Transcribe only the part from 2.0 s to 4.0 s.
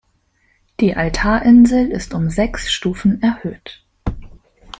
um sechs Stufen erhöht.